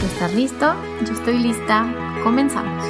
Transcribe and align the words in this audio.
Tú 0.00 0.06
estás 0.06 0.34
listo, 0.34 0.74
yo 1.04 1.12
estoy 1.12 1.38
lista, 1.40 1.86
comenzamos. 2.24 2.82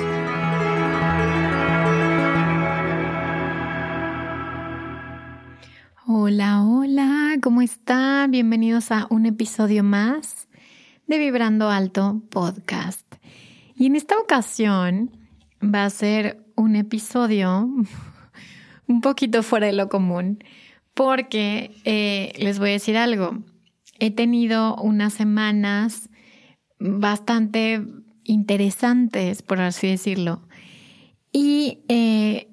Hola, 6.06 6.62
hola, 6.62 7.36
¿cómo 7.42 7.62
están? 7.62 8.30
Bienvenidos 8.30 8.92
a 8.92 9.08
un 9.10 9.26
episodio 9.26 9.82
más 9.82 10.46
de 11.08 11.18
Vibrando 11.18 11.68
Alto 11.68 12.22
Podcast. 12.30 13.16
Y 13.74 13.86
en 13.86 13.96
esta 13.96 14.16
ocasión 14.16 15.10
va 15.62 15.86
a 15.86 15.90
ser 15.90 16.44
un 16.54 16.76
episodio 16.76 17.68
un 18.86 19.00
poquito 19.00 19.42
fuera 19.42 19.66
de 19.66 19.72
lo 19.72 19.88
común, 19.88 20.44
porque 20.94 21.72
eh, 21.84 22.34
les 22.38 22.60
voy 22.60 22.68
a 22.68 22.74
decir 22.74 22.96
algo. 22.96 23.36
He 23.98 24.12
tenido 24.12 24.76
unas 24.76 25.12
semanas 25.12 26.09
bastante 26.80 27.84
interesantes, 28.24 29.42
por 29.42 29.60
así 29.60 29.86
decirlo. 29.86 30.42
Y 31.32 31.80
eh, 31.88 32.48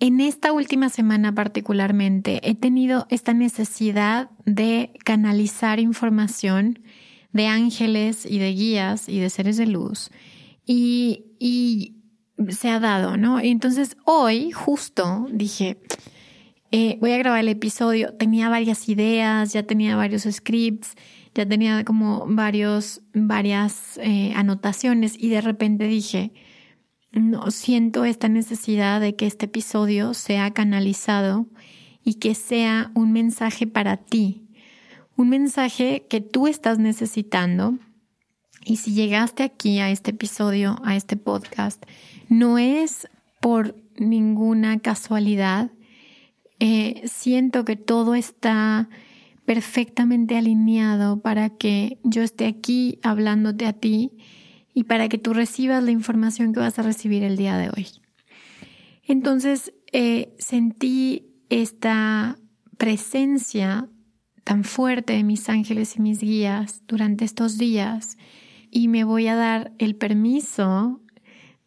en 0.00 0.20
esta 0.20 0.52
última 0.52 0.88
semana 0.88 1.34
particularmente 1.34 2.40
he 2.48 2.54
tenido 2.54 3.06
esta 3.10 3.34
necesidad 3.34 4.30
de 4.44 4.92
canalizar 5.04 5.78
información 5.80 6.80
de 7.32 7.46
ángeles 7.46 8.24
y 8.24 8.38
de 8.38 8.52
guías 8.52 9.08
y 9.08 9.20
de 9.20 9.30
seres 9.30 9.56
de 9.56 9.66
luz. 9.66 10.10
Y, 10.66 11.24
se 12.50 12.68
ha 12.68 12.78
dado, 12.78 13.16
¿no? 13.16 13.42
Y 13.42 13.48
entonces 13.48 13.96
hoy 14.04 14.52
justo 14.52 15.26
dije, 15.32 15.80
eh, 16.70 16.96
voy 17.00 17.10
a 17.10 17.18
grabar 17.18 17.40
el 17.40 17.48
episodio. 17.48 18.14
Tenía 18.14 18.48
varias 18.48 18.88
ideas, 18.88 19.52
ya 19.52 19.64
tenía 19.64 19.96
varios 19.96 20.22
scripts 20.22 20.94
ya 21.38 21.46
tenía 21.46 21.84
como 21.84 22.26
varios, 22.26 23.00
varias 23.14 23.96
eh, 24.02 24.32
anotaciones 24.34 25.14
y 25.16 25.28
de 25.28 25.40
repente 25.40 25.84
dije, 25.86 26.32
no 27.12 27.52
siento 27.52 28.04
esta 28.04 28.28
necesidad 28.28 29.00
de 29.00 29.14
que 29.14 29.28
este 29.28 29.46
episodio 29.46 30.14
sea 30.14 30.52
canalizado 30.52 31.46
y 32.02 32.14
que 32.14 32.34
sea 32.34 32.90
un 32.94 33.12
mensaje 33.12 33.68
para 33.68 33.98
ti, 33.98 34.48
un 35.16 35.28
mensaje 35.28 36.06
que 36.10 36.20
tú 36.20 36.48
estás 36.48 36.80
necesitando. 36.80 37.78
Y 38.64 38.78
si 38.78 38.94
llegaste 38.94 39.44
aquí 39.44 39.78
a 39.78 39.90
este 39.90 40.10
episodio, 40.10 40.80
a 40.82 40.96
este 40.96 41.16
podcast, 41.16 41.80
no 42.28 42.58
es 42.58 43.06
por 43.40 43.76
ninguna 43.96 44.80
casualidad. 44.80 45.70
Eh, 46.58 47.00
siento 47.04 47.64
que 47.64 47.76
todo 47.76 48.16
está 48.16 48.88
perfectamente 49.48 50.36
alineado 50.36 51.22
para 51.22 51.48
que 51.48 51.96
yo 52.04 52.20
esté 52.20 52.44
aquí 52.44 52.98
hablándote 53.02 53.64
a 53.64 53.72
ti 53.72 54.12
y 54.74 54.84
para 54.84 55.08
que 55.08 55.16
tú 55.16 55.32
recibas 55.32 55.82
la 55.82 55.90
información 55.90 56.52
que 56.52 56.60
vas 56.60 56.78
a 56.78 56.82
recibir 56.82 57.22
el 57.22 57.38
día 57.38 57.56
de 57.56 57.70
hoy. 57.70 57.86
Entonces 59.04 59.72
eh, 59.90 60.34
sentí 60.38 61.30
esta 61.48 62.36
presencia 62.76 63.88
tan 64.44 64.64
fuerte 64.64 65.14
de 65.14 65.24
mis 65.24 65.48
ángeles 65.48 65.96
y 65.96 66.02
mis 66.02 66.20
guías 66.20 66.82
durante 66.86 67.24
estos 67.24 67.56
días 67.56 68.18
y 68.70 68.88
me 68.88 69.04
voy 69.04 69.28
a 69.28 69.34
dar 69.34 69.72
el 69.78 69.96
permiso 69.96 71.00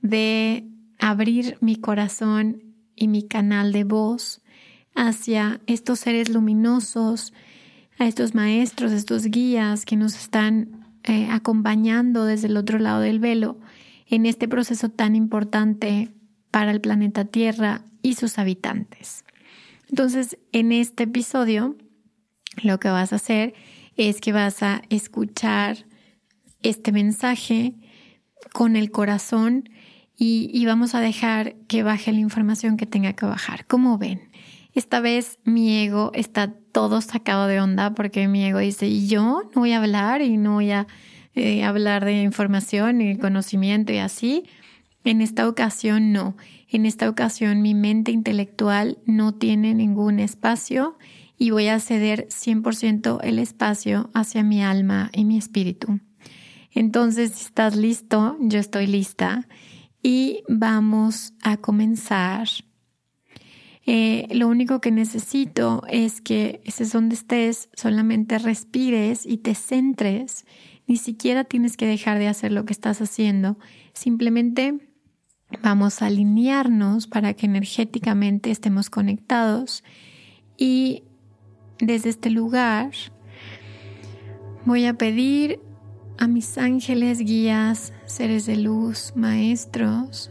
de 0.02 0.68
abrir 1.00 1.58
mi 1.62 1.78
corazón 1.78 2.62
y 2.96 3.08
mi 3.08 3.28
canal 3.28 3.72
de 3.72 3.86
voz 3.86 4.44
hacia 4.94 5.62
estos 5.66 6.02
seres 6.02 6.30
luminosos, 6.30 7.34
a 8.02 8.08
estos 8.08 8.34
maestros, 8.34 8.92
estos 8.92 9.26
guías 9.26 9.86
que 9.86 9.96
nos 9.96 10.16
están 10.16 10.88
eh, 11.04 11.28
acompañando 11.30 12.26
desde 12.26 12.48
el 12.48 12.58
otro 12.58 12.80
lado 12.80 13.02
del 13.02 13.20
velo 13.20 13.60
en 14.08 14.26
este 14.26 14.48
proceso 14.48 14.90
tan 14.90 15.16
importante 15.16 16.10
para 16.50 16.72
el 16.72 16.82
planeta 16.82 17.26
Tierra 17.26 17.84
y 18.02 18.16
sus 18.16 18.40
habitantes. 18.40 19.24
Entonces, 19.88 20.40
en 20.52 20.72
este 20.72 21.04
episodio, 21.04 21.76
lo 22.64 22.80
que 22.80 22.90
vas 22.90 23.14
a 23.14 23.18
hacer 23.18 23.54
es 23.98 24.20
que 24.20 24.32
vas 24.32 24.64
a 24.64 24.82
escuchar 24.90 25.86
este 26.64 26.92
mensaje 26.92 27.76
con 28.52 28.76
el 28.76 28.90
corazón 28.90 29.70
y, 30.18 30.50
y, 30.54 30.66
vamos 30.66 30.96
a 30.96 31.02
dejar 31.02 31.56
que 31.68 31.84
baje 31.84 32.12
la 32.12 32.20
información 32.20 32.78
que 32.78 32.86
tenga 32.86 33.14
que 33.14 33.26
bajar. 33.26 33.66
¿Cómo 33.66 33.98
ven? 33.98 34.31
Esta 34.74 35.00
vez 35.02 35.40
mi 35.44 35.78
ego 35.84 36.12
está 36.14 36.54
todo 36.72 37.02
sacado 37.02 37.48
de 37.48 37.60
onda 37.60 37.94
porque 37.94 38.28
mi 38.28 38.46
ego 38.46 38.60
dice, 38.60 38.88
y 38.88 39.08
yo 39.08 39.44
no 39.54 39.62
voy 39.62 39.74
a 39.74 39.78
hablar 39.78 40.22
y 40.22 40.38
no 40.38 40.54
voy 40.54 40.72
a 40.72 40.88
eh, 41.36 41.64
hablar 41.64 42.06
de 42.06 42.22
información 42.22 43.02
y 43.02 43.18
conocimiento 43.18 43.92
y 43.92 43.98
así. 43.98 44.44
En 45.04 45.22
esta 45.22 45.48
ocasión 45.48 46.12
no. 46.12 46.38
En 46.70 46.86
esta 46.86 47.10
ocasión 47.10 47.62
mi 47.62 47.74
mente 47.74 48.12
intelectual 48.12 49.00
no 49.06 49.34
tiene 49.34 49.74
ningún 49.74 50.20
espacio 50.20 50.98
y 51.38 51.50
voy 51.50 51.68
a 51.68 51.80
ceder 51.80 52.28
100% 52.28 53.20
el 53.24 53.40
espacio 53.40 54.10
hacia 54.14 54.44
mi 54.44 54.64
alma 54.64 55.10
y 55.12 55.26
mi 55.26 55.38
espíritu. 55.38 56.00
Entonces, 56.74 57.32
si 57.32 57.46
estás 57.46 57.76
listo, 57.76 58.38
yo 58.40 58.60
estoy 58.60 58.88
lista 58.88 59.48
y 60.04 60.44
vamos 60.48 61.34
a 61.42 61.58
comenzar 61.58 62.48
eh, 63.86 64.28
lo 64.32 64.48
único 64.48 64.80
que 64.80 64.92
necesito 64.92 65.84
es 65.90 66.22
que 66.22 66.62
es 66.66 66.92
donde 66.92 67.16
estés, 67.16 67.70
solamente 67.74 68.38
respires 68.38 69.26
y 69.26 69.38
te 69.38 69.56
centres. 69.56 70.46
Ni 70.88 70.98
siquiera 70.98 71.44
tienes 71.44 71.78
que 71.78 71.88
dejar 71.88 72.20
de 72.20 72.28
hacer 72.28 72.52
lo 72.52 72.66
que 72.66 72.74
estás 72.74 73.02
haciendo. 73.02 73.58
Simplemente 73.94 74.78
vamos 75.64 76.02
a 76.02 76.08
alinearnos 76.08 77.08
para 77.08 77.34
que 77.34 77.46
energéticamente 77.46 78.52
estemos 78.52 78.90
conectados. 78.90 79.84
Y 80.58 81.04
desde 81.80 82.10
este 82.10 82.30
lugar 82.30 82.92
voy 84.66 84.86
a 84.86 84.94
pedir 84.94 85.60
a 86.20 86.28
mis 86.28 86.60
ángeles, 86.60 87.20
guías, 87.20 87.94
seres 88.06 88.46
de 88.46 88.58
luz, 88.58 89.14
maestros 89.16 90.30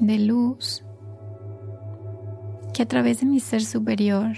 de 0.00 0.18
luz, 0.18 0.85
que 2.76 2.82
a 2.82 2.86
través 2.86 3.20
de 3.20 3.26
mi 3.26 3.40
ser 3.40 3.64
superior 3.64 4.32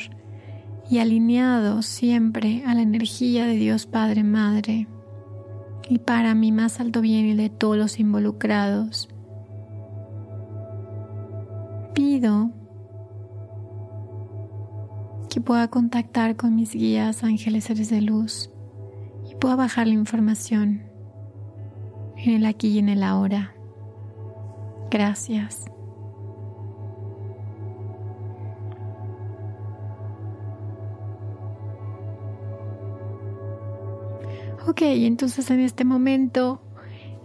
y 0.88 0.99
alineado 0.99 1.82
siempre 1.82 2.62
a 2.67 2.75
la 2.75 2.82
energía 2.82 3.46
de 3.46 3.55
Dios 3.55 3.87
Padre 3.87 4.23
Madre 4.23 4.87
y 5.88 5.99
para 5.99 6.37
mi 6.37 6.52
más 6.52 6.79
alto 6.79 7.00
bien 7.00 7.26
y 7.26 7.35
de 7.35 7.50
todos 7.50 7.76
los 7.76 7.99
involucrados, 7.99 9.08
pido 11.94 12.52
que 15.29 15.41
pueda 15.41 15.67
contactar 15.67 16.37
con 16.37 16.55
mis 16.55 16.75
guías 16.75 17.25
ángeles 17.25 17.64
seres 17.64 17.91
de 17.91 18.02
luz 18.02 18.52
y 19.29 19.34
pueda 19.34 19.56
bajar 19.56 19.88
la 19.88 19.94
información 19.94 20.84
en 22.17 22.34
el 22.37 22.46
aquí 22.46 22.69
y 22.69 22.79
en 22.79 22.88
el 22.88 23.02
ahora. 23.02 23.52
Gracias. 24.93 25.64
Ok, 34.69 34.82
entonces 34.82 35.50
en 35.50 35.61
este 35.61 35.87
momento 35.87 36.61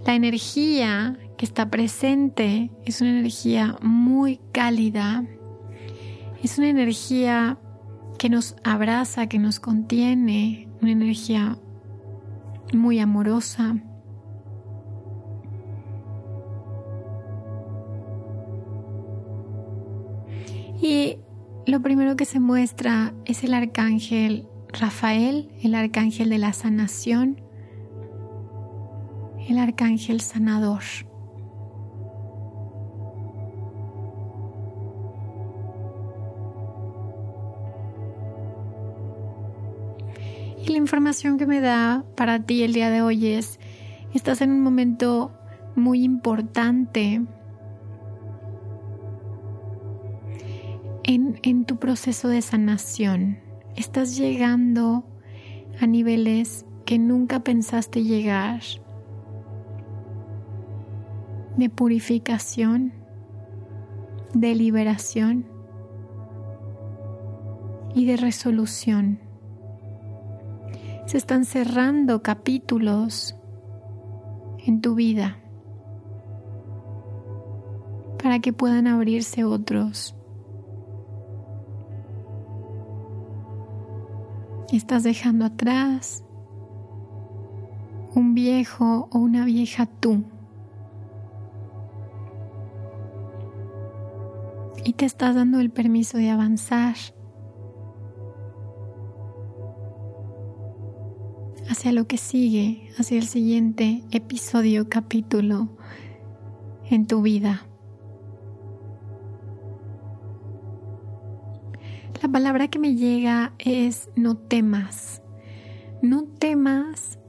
la 0.05 0.15
energía 0.15 1.19
que 1.37 1.45
está 1.45 1.69
presente 1.69 2.71
es 2.85 3.01
una 3.01 3.09
energía 3.09 3.75
muy 3.81 4.39
cálida, 4.53 5.25
es 6.41 6.57
una 6.57 6.69
energía 6.69 7.57
que 8.17 8.29
nos 8.29 8.55
abraza, 8.63 9.27
que 9.27 9.39
nos 9.39 9.59
contiene, 9.59 10.69
una 10.81 10.91
energía 10.93 11.57
muy 12.73 12.99
amorosa. 12.99 13.75
Y 20.81 21.17
lo 21.67 21.81
primero 21.81 22.15
que 22.15 22.23
se 22.23 22.39
muestra 22.39 23.13
es 23.25 23.43
el 23.43 23.53
arcángel 23.53 24.47
Rafael, 24.79 25.49
el 25.61 25.75
arcángel 25.75 26.29
de 26.29 26.39
la 26.39 26.51
sanación, 26.51 27.39
el 29.47 29.59
arcángel 29.59 30.19
sanador. 30.19 30.81
Y 40.65 40.69
la 40.69 40.77
información 40.77 41.37
que 41.37 41.45
me 41.45 41.59
da 41.61 42.03
para 42.15 42.39
ti 42.39 42.63
el 42.63 42.73
día 42.73 42.89
de 42.89 43.01
hoy 43.03 43.27
es, 43.27 43.59
estás 44.13 44.41
en 44.41 44.51
un 44.51 44.61
momento 44.61 45.31
muy 45.75 46.03
importante 46.03 47.21
en, 51.03 51.39
en 51.43 51.65
tu 51.65 51.77
proceso 51.77 52.27
de 52.27 52.41
sanación 52.41 53.52
estás 53.75 54.17
llegando 54.17 55.03
a 55.79 55.87
niveles 55.87 56.65
que 56.85 56.99
nunca 56.99 57.39
pensaste 57.39 58.03
llegar 58.03 58.61
de 61.57 61.69
purificación, 61.69 62.93
de 64.33 64.55
liberación 64.55 65.45
y 67.93 68.05
de 68.05 68.17
resolución. 68.17 69.19
Se 71.05 71.17
están 71.17 71.45
cerrando 71.45 72.23
capítulos 72.23 73.35
en 74.65 74.81
tu 74.81 74.95
vida 74.95 75.37
para 78.21 78.39
que 78.39 78.53
puedan 78.53 78.87
abrirse 78.87 79.43
otros. 79.43 80.15
Estás 84.73 85.03
dejando 85.03 85.45
atrás 85.45 86.23
un 88.15 88.33
viejo 88.33 89.07
o 89.11 89.19
una 89.19 89.45
vieja 89.45 89.85
tú. 89.85 90.23
Y 94.83 94.93
te 94.93 95.05
estás 95.05 95.35
dando 95.35 95.59
el 95.59 95.69
permiso 95.69 96.17
de 96.17 96.31
avanzar 96.31 96.95
hacia 101.69 101.91
lo 101.91 102.07
que 102.07 102.17
sigue, 102.17 102.89
hacia 102.97 103.19
el 103.19 103.27
siguiente 103.27 104.01
episodio, 104.09 104.89
capítulo 104.89 105.69
en 106.89 107.05
tu 107.05 107.21
vida. 107.21 107.67
Palabra 112.33 112.67
que 112.67 112.79
me 112.79 112.95
llega 112.95 113.53
es 113.59 114.09
no 114.15 114.35
temas. 114.35 115.21
No 116.01 116.23
temas 116.23 117.19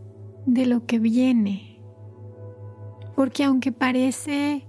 de 0.47 0.65
lo 0.65 0.87
que 0.87 0.99
viene. 0.99 1.79
Porque 3.15 3.45
aunque 3.45 3.71
parece 3.71 4.67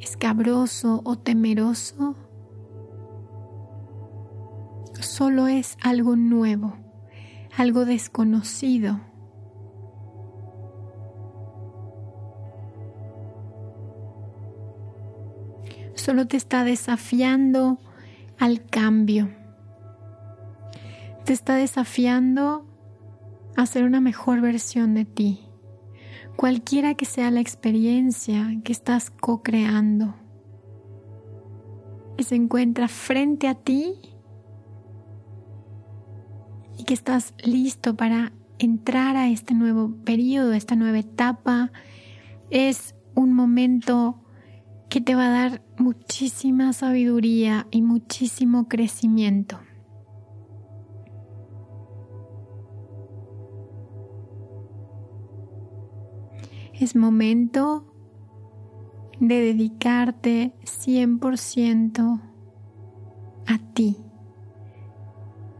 escabroso 0.00 1.02
o 1.04 1.16
temeroso, 1.16 2.16
solo 4.98 5.46
es 5.46 5.78
algo 5.84 6.16
nuevo, 6.16 6.74
algo 7.56 7.84
desconocido. 7.84 8.98
Solo 15.94 16.26
te 16.26 16.36
está 16.36 16.64
desafiando 16.64 17.78
al 18.40 18.66
cambio. 18.66 19.43
Te 21.24 21.32
está 21.32 21.56
desafiando 21.56 22.66
a 23.56 23.64
ser 23.64 23.84
una 23.84 24.00
mejor 24.00 24.42
versión 24.42 24.92
de 24.94 25.06
ti, 25.06 25.40
cualquiera 26.36 26.94
que 26.94 27.06
sea 27.06 27.30
la 27.30 27.40
experiencia 27.40 28.60
que 28.62 28.72
estás 28.72 29.10
co-creando, 29.10 30.14
que 32.18 32.24
se 32.24 32.34
encuentra 32.34 32.88
frente 32.88 33.48
a 33.48 33.54
ti 33.54 33.94
y 36.78 36.84
que 36.84 36.92
estás 36.92 37.32
listo 37.42 37.96
para 37.96 38.32
entrar 38.58 39.16
a 39.16 39.28
este 39.28 39.54
nuevo 39.54 39.94
periodo, 40.04 40.52
a 40.52 40.56
esta 40.58 40.76
nueva 40.76 40.98
etapa, 40.98 41.72
es 42.50 42.94
un 43.14 43.32
momento 43.32 44.20
que 44.90 45.00
te 45.00 45.14
va 45.14 45.26
a 45.26 45.48
dar 45.48 45.62
muchísima 45.78 46.72
sabiduría 46.74 47.66
y 47.70 47.80
muchísimo 47.80 48.68
crecimiento. 48.68 49.58
Es 56.80 56.96
momento 56.96 57.84
de 59.20 59.40
dedicarte 59.40 60.54
100% 60.64 62.20
a 63.46 63.58
ti, 63.74 63.96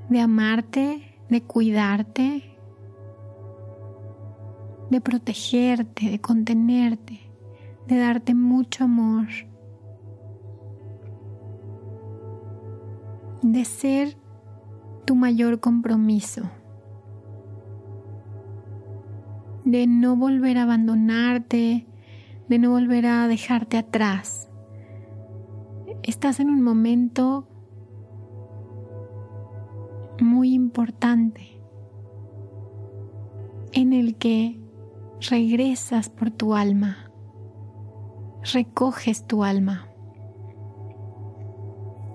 de 0.08 0.20
amarte, 0.20 1.18
de 1.28 1.42
cuidarte, 1.42 2.58
de 4.90 5.00
protegerte, 5.00 6.10
de 6.10 6.20
contenerte 6.20 7.24
de 7.86 7.98
darte 7.98 8.34
mucho 8.34 8.84
amor, 8.84 9.26
de 13.42 13.64
ser 13.64 14.16
tu 15.04 15.14
mayor 15.14 15.60
compromiso, 15.60 16.42
de 19.64 19.86
no 19.86 20.16
volver 20.16 20.58
a 20.58 20.62
abandonarte, 20.62 21.86
de 22.48 22.58
no 22.58 22.70
volver 22.70 23.06
a 23.06 23.26
dejarte 23.28 23.76
atrás. 23.76 24.48
Estás 26.02 26.40
en 26.40 26.50
un 26.50 26.62
momento 26.62 27.48
muy 30.20 30.54
importante 30.54 31.60
en 33.72 33.92
el 33.92 34.16
que 34.16 34.60
regresas 35.20 36.08
por 36.10 36.30
tu 36.30 36.54
alma 36.54 37.04
recoges 38.52 39.26
tu 39.26 39.42
alma 39.42 39.88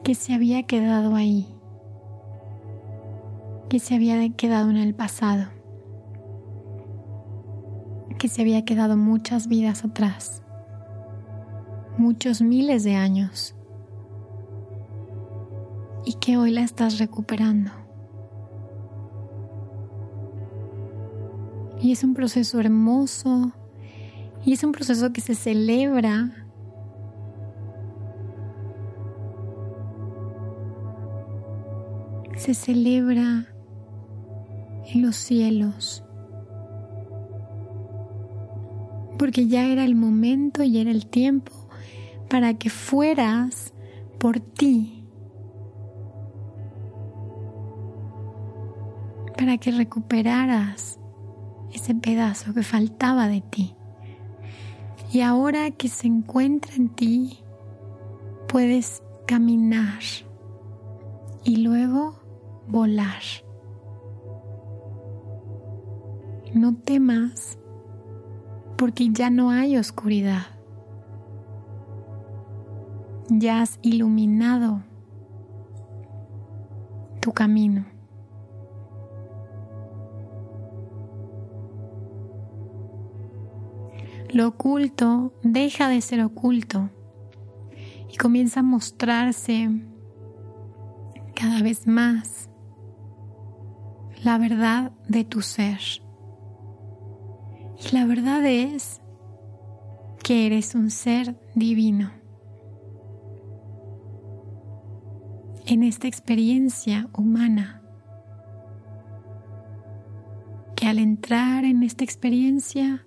que 0.03 0.15
se 0.15 0.33
había 0.33 0.63
quedado 0.63 1.15
ahí, 1.15 1.47
que 3.69 3.79
se 3.79 3.95
había 3.95 4.27
quedado 4.35 4.69
en 4.69 4.77
el 4.77 4.93
pasado, 4.93 5.49
que 8.19 8.27
se 8.27 8.43
había 8.43 8.63
quedado 8.63 8.95
muchas 8.97 9.47
vidas 9.47 9.83
atrás, 9.83 10.43
muchos 11.97 12.43
miles 12.43 12.83
de 12.83 12.95
años, 12.95 13.55
y 16.05 16.13
que 16.13 16.37
hoy 16.37 16.51
la 16.51 16.61
estás 16.61 16.99
recuperando. 16.99 17.71
Y 21.81 21.91
es 21.91 22.03
un 22.03 22.13
proceso 22.13 22.59
hermoso 22.59 23.53
y 24.45 24.53
es 24.53 24.63
un 24.63 24.73
proceso 24.73 25.11
que 25.11 25.21
se 25.21 25.33
celebra 25.33 26.45
se 32.39 32.53
celebra 32.53 33.47
en 34.85 35.01
los 35.01 35.17
cielos. 35.17 36.08
Porque 39.19 39.47
ya 39.47 39.67
era 39.67 39.83
el 39.83 39.93
momento 39.93 40.63
y 40.63 40.79
era 40.79 40.89
el 40.89 41.05
tiempo 41.05 41.51
para 42.29 42.53
que 42.53 42.69
fueras 42.69 43.73
por 44.17 44.39
ti. 44.39 45.05
Para 49.37 49.57
que 49.57 49.71
recuperaras 49.71 50.99
ese 51.73 51.93
pedazo 51.95 52.53
que 52.53 52.63
faltaba 52.63 53.27
de 53.27 53.41
ti. 53.41 53.75
Y 55.11 55.21
ahora 55.21 55.71
que 55.71 55.89
se 55.89 56.07
encuentra 56.07 56.73
en 56.75 56.89
ti, 56.89 57.39
puedes 58.47 59.03
caminar 59.27 59.99
y 61.43 61.57
luego 61.57 62.19
volar. 62.67 63.21
No 66.53 66.75
temas 66.75 67.57
porque 68.79 69.09
ya 69.11 69.29
no 69.29 69.49
hay 69.51 69.75
oscuridad, 69.75 70.43
ya 73.29 73.61
has 73.61 73.77
iluminado 73.81 74.81
tu 77.19 77.33
camino. 77.33 77.85
Lo 84.31 84.47
oculto 84.47 85.33
deja 85.43 85.89
de 85.89 85.99
ser 85.99 86.23
oculto 86.23 86.89
y 88.09 88.15
comienza 88.15 88.61
a 88.61 88.63
mostrarse 88.63 89.69
cada 91.35 91.61
vez 91.61 91.85
más 91.85 92.49
la 94.23 94.37
verdad 94.37 94.93
de 95.09 95.25
tu 95.25 95.41
ser. 95.41 95.79
Y 97.81 97.95
la 97.95 98.05
verdad 98.05 98.45
es 98.45 99.01
que 100.23 100.45
eres 100.45 100.75
un 100.75 100.91
ser 100.91 101.35
divino. 101.55 102.11
En 105.65 105.83
esta 105.83 106.07
experiencia 106.07 107.07
humana, 107.13 107.81
que 110.75 110.87
al 110.87 110.99
entrar 110.99 111.63
en 111.63 111.83
esta 111.83 112.03
experiencia 112.03 113.05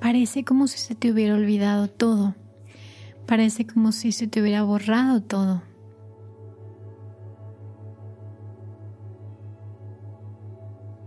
parece 0.00 0.44
como 0.44 0.66
si 0.66 0.78
se 0.78 0.94
te 0.94 1.10
hubiera 1.10 1.34
olvidado 1.34 1.88
todo, 1.88 2.34
parece 3.26 3.66
como 3.66 3.92
si 3.92 4.12
se 4.12 4.28
te 4.28 4.40
hubiera 4.40 4.62
borrado 4.62 5.22
todo. 5.22 5.62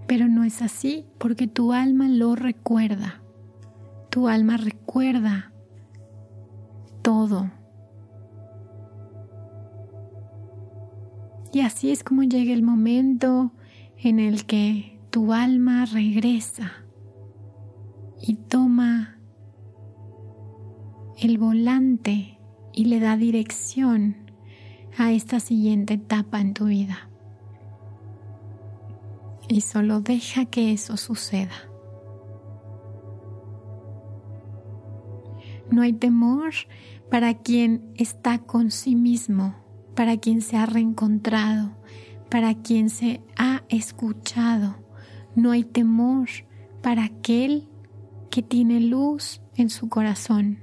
Pero 0.10 0.28
no 0.28 0.44
es 0.44 0.63
así 0.63 1.06
porque 1.20 1.46
tu 1.46 1.72
alma 1.72 2.10
lo 2.10 2.36
recuerda. 2.36 3.22
Tu 4.10 4.28
alma 4.28 4.58
recuerda 4.58 5.54
todo. 7.04 7.51
Y 11.54 11.60
así 11.60 11.92
es 11.92 12.04
como 12.04 12.24
llega 12.24 12.54
el 12.54 12.63
momento 12.63 13.51
en 13.98 14.20
el 14.20 14.48
que 14.48 15.00
tu 15.12 15.32
alma 15.32 15.86
regresa 15.86 16.72
y 18.20 18.34
toma 18.34 19.20
el 21.20 21.38
volante 21.38 22.39
y 22.74 22.86
le 22.86 23.00
da 23.00 23.16
dirección 23.16 24.16
a 24.98 25.12
esta 25.12 25.39
siguiente 25.39 25.94
etapa 25.94 26.42
en 26.42 26.56
tu 26.56 26.66
vida 26.66 27.09
y 29.50 29.62
solo 29.62 30.00
deja 30.00 30.46
que 30.46 30.72
eso 30.72 30.96
suceda. 30.96 31.70
No 35.72 35.82
hay 35.82 35.94
temor 35.94 36.53
para 37.10 37.34
quien 37.34 37.91
está 37.96 38.38
con 38.38 38.72
sí 38.72 38.96
mismo, 38.96 39.56
para 39.96 40.18
quien 40.18 40.41
se 40.41 40.56
ha 40.56 40.65
reencontrado, 40.68 41.72
para 42.29 42.53
quien 42.53 42.89
se 42.89 43.22
ha 43.38 43.63
escuchado. 43.70 44.75
No 45.36 45.51
hay 45.51 45.63
temor 45.63 46.29
para 46.82 47.06
aquel 47.06 47.68
que 48.29 48.44
tiene 48.44 48.79
luz 48.79 49.41
en 49.56 49.72
su 49.72 49.89
corazón. 49.89 50.60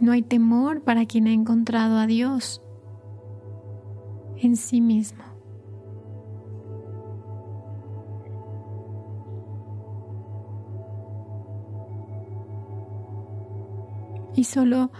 No 0.00 0.12
hay 0.12 0.20
temor 0.20 0.82
para 0.82 1.06
quien 1.06 1.26
ha 1.26 1.32
encontrado 1.32 1.96
a 1.96 2.06
Dios 2.06 2.60
en 4.40 4.56
sí 4.56 4.80
mismo. 4.80 5.24
Y 14.34 14.44
solo 14.44 14.90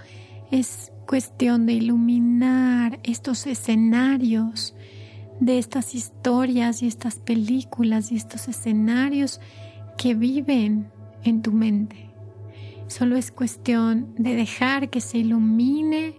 es 0.51 0.93
cuestión 1.07 1.67
de 1.67 1.75
iluminar 1.75 2.99
estos 3.03 3.47
escenarios 3.47 4.75
de 5.41 5.59
estas 5.59 5.95
historias 5.95 6.83
y 6.83 6.87
estas 6.87 7.17
películas 7.17 8.11
y 8.11 8.17
estos 8.17 8.49
escenarios 8.49 9.41
que 9.99 10.15
viven 10.15 10.91
en 11.23 11.43
tu 11.43 11.53
mente. 11.53 12.11
Solo 12.89 13.17
es 13.17 13.31
cuestión 13.31 14.15
de 14.17 14.35
dejar 14.35 14.91
que 14.91 15.01
se 15.01 15.19
ilumine 15.19 16.15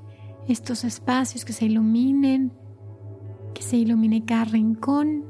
estos 0.48 0.84
espacios, 0.84 1.46
que 1.46 1.54
se 1.54 1.66
iluminen 1.66 2.52
se 3.68 3.76
ilumine 3.76 4.24
cada 4.24 4.46
rincón 4.46 5.26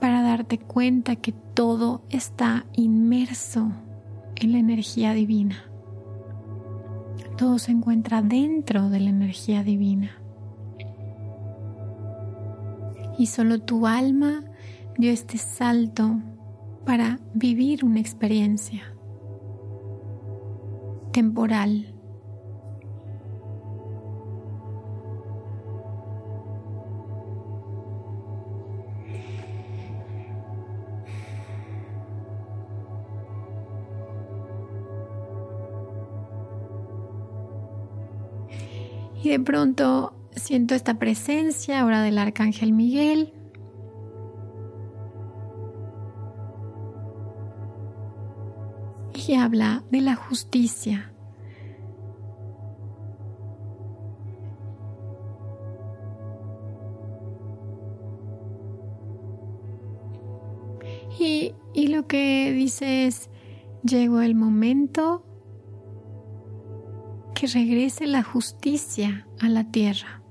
para 0.00 0.22
darte 0.22 0.58
cuenta 0.58 1.16
que 1.16 1.32
todo 1.32 2.00
está 2.08 2.64
inmerso 2.72 3.70
en 4.36 4.52
la 4.52 4.58
energía 4.58 5.12
divina. 5.12 5.62
Todo 7.36 7.58
se 7.58 7.72
encuentra 7.72 8.22
dentro 8.22 8.88
de 8.88 9.00
la 9.00 9.10
energía 9.10 9.62
divina. 9.62 10.12
Y 13.18 13.26
solo 13.26 13.58
tu 13.60 13.86
alma 13.86 14.42
dio 14.96 15.10
este 15.10 15.36
salto 15.36 16.16
para 16.86 17.20
vivir 17.34 17.84
una 17.84 18.00
experiencia 18.00 18.84
temporal 21.12 21.94
Y 39.22 39.30
de 39.30 39.40
pronto 39.40 40.14
siento 40.36 40.74
esta 40.74 40.98
presencia 40.98 41.80
ahora 41.80 42.02
del 42.02 42.18
arcángel 42.18 42.72
Miguel. 42.72 43.32
Y 49.26 49.34
habla 49.34 49.84
de 49.90 50.00
la 50.00 50.14
justicia. 50.14 51.12
Y, 61.18 61.52
y 61.74 61.88
lo 61.88 62.06
que 62.06 62.52
dice 62.52 63.06
es, 63.06 63.28
llegó 63.82 64.20
el 64.20 64.36
momento 64.36 65.24
que 67.38 67.46
regrese 67.46 68.08
la 68.08 68.24
justicia 68.24 69.24
a 69.40 69.48
la 69.48 69.62
tierra. 69.62 70.24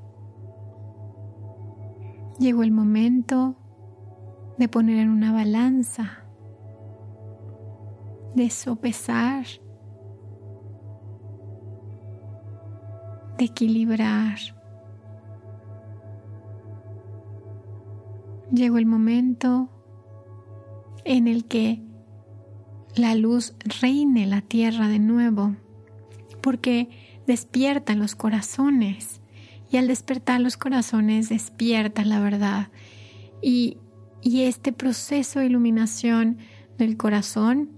Llegó 2.38 2.64
el 2.64 2.72
momento 2.72 3.56
de 4.58 4.68
poner 4.68 4.98
en 4.98 5.10
una 5.12 5.32
balanza, 5.32 6.26
de 8.36 8.50
sopesar, 8.50 9.46
de 13.38 13.46
equilibrar. 13.46 14.40
Llegó 18.52 18.80
el 18.80 18.86
momento 18.86 19.70
en 21.06 21.30
el 21.30 21.46
que 21.46 21.82
la 22.98 23.16
luz 23.16 23.56
reine 23.80 24.26
la 24.26 24.42
tierra 24.42 24.90
de 24.90 25.00
nuevo 25.00 25.56
porque 26.48 26.88
despiertan 27.28 28.00
los 28.00 28.16
corazones 28.16 29.20
y 29.70 29.76
al 29.76 29.90
despertar 29.90 30.40
los 30.40 30.56
corazones 30.56 31.28
despierta 31.28 32.06
la 32.06 32.22
verdad. 32.22 32.70
Y, 33.42 33.80
y 34.22 34.44
este 34.44 34.72
proceso 34.72 35.40
de 35.40 35.48
iluminación 35.48 36.38
del 36.78 36.96
corazón 36.96 37.70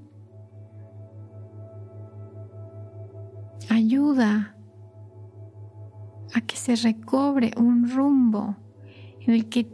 ayuda 3.69 4.55
a 6.35 6.41
que 6.41 6.55
se 6.55 6.75
recobre 6.75 7.53
un 7.57 7.89
rumbo 7.89 8.55
en 9.21 9.33
el 9.33 9.49
que 9.49 9.65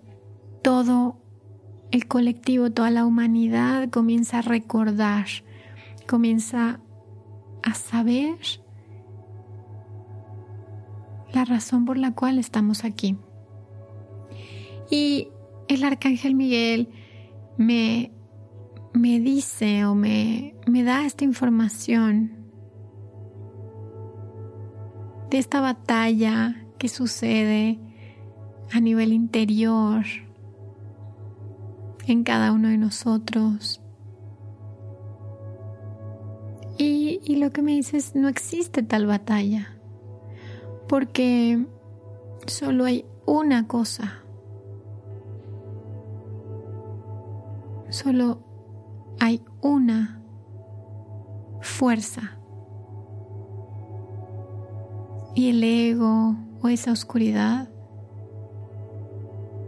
todo 0.64 1.18
el 1.92 2.08
colectivo, 2.08 2.72
toda 2.72 2.92
la 2.92 3.06
humanidad 3.06 3.90
comienza 3.90 4.38
a 4.38 4.42
recordar, 4.42 5.26
comienza 6.08 6.80
a 7.62 7.74
saber 7.74 8.38
la 11.36 11.46
razón 11.46 11.86
por 11.86 11.98
la 11.98 12.14
cual 12.14 12.40
estamos 12.40 12.84
aquí. 12.84 13.18
Y 14.90 15.28
el 15.68 15.84
arcángel 15.84 16.34
Miguel 16.34 16.90
me, 17.58 18.12
me 18.94 19.20
dice 19.20 19.86
o 19.86 19.94
me, 19.96 20.56
me 20.66 20.84
da 20.84 21.06
esta 21.06 21.24
información 21.24 22.32
de 25.30 25.38
esta 25.38 25.62
batalla 25.62 26.66
que 26.78 26.88
sucede 26.88 27.80
a 28.72 28.80
nivel 28.80 29.12
interior 29.12 30.06
en 32.08 32.24
cada 32.24 32.52
uno 32.52 32.70
de 32.70 32.78
nosotros 32.78 33.82
Y, 36.78 37.22
y 37.24 37.38
lo 37.38 37.52
que 37.52 37.62
me 37.62 37.74
dices, 37.74 38.16
no 38.16 38.28
existe 38.28 38.84
tal 38.84 39.06
batalla, 39.06 39.75
porque 40.88 41.66
solo 42.48 42.86
hay 42.86 43.06
una 43.26 43.68
cosa. 43.68 44.22
Solo 47.90 48.40
hay 49.20 49.42
una 49.62 50.22
fuerza. 51.62 52.38
Y 55.34 55.50
el 55.50 55.64
ego 55.64 56.36
o 56.62 56.70
esa 56.70 56.92
oscuridad 56.92 57.70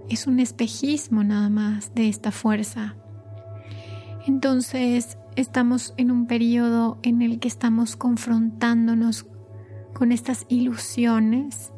es 0.09 0.27
un 0.27 0.39
espejismo 0.39 1.23
nada 1.23 1.49
más 1.49 1.93
de 1.93 2.07
esta 2.07 2.31
fuerza. 2.31 2.95
Entonces 4.25 5.17
estamos 5.35 5.93
en 5.97 6.11
un 6.11 6.27
periodo 6.27 6.99
en 7.03 7.21
el 7.21 7.39
que 7.39 7.47
estamos 7.47 7.95
confrontándonos 7.95 9.25
con 9.97 10.11
estas 10.11 10.45
ilusiones 10.47 11.73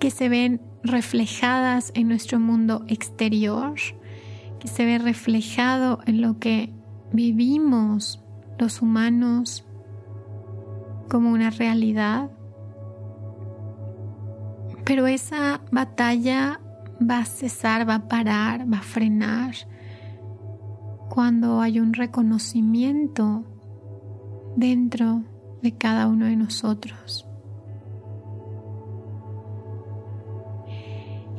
que 0.00 0.10
se 0.10 0.30
ven 0.30 0.62
reflejadas 0.82 1.92
en 1.94 2.08
nuestro 2.08 2.40
mundo 2.40 2.82
exterior, 2.88 3.74
que 4.58 4.68
se 4.68 4.86
ve 4.86 4.96
reflejado 4.96 5.98
en 6.06 6.22
lo 6.22 6.38
que 6.38 6.72
vivimos 7.12 8.24
los 8.58 8.80
humanos 8.80 9.66
como 11.10 11.30
una 11.30 11.50
realidad. 11.50 12.30
Pero 14.86 15.06
esa 15.06 15.60
batalla 15.70 16.58
va 16.98 17.18
a 17.18 17.26
cesar, 17.26 17.86
va 17.86 17.96
a 17.96 18.08
parar, 18.08 18.72
va 18.72 18.78
a 18.78 18.82
frenar 18.82 19.54
cuando 21.10 21.60
hay 21.60 21.80
un 21.80 21.92
reconocimiento 21.92 23.44
dentro 24.56 25.24
de 25.62 25.76
cada 25.76 26.06
uno 26.06 26.26
de 26.26 26.36
nosotros. 26.36 27.26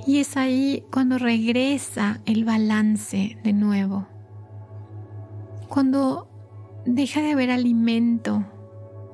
Y 0.05 0.19
es 0.19 0.37
ahí 0.37 0.83
cuando 0.91 1.17
regresa 1.17 2.19
el 2.25 2.43
balance 2.43 3.37
de 3.43 3.53
nuevo. 3.53 4.07
Cuando 5.67 6.27
deja 6.85 7.21
de 7.21 7.33
haber 7.33 7.51
alimento 7.51 8.43